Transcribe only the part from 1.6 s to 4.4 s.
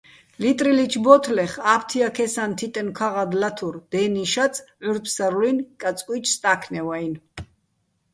ა́ფთიაქესაჼ თიტენო̆ ქაღალდ ლათურ: "დე́ნი